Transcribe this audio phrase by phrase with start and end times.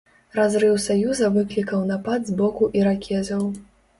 [0.35, 3.43] Разрыў саюза выклікаў напад з боку іракезаў.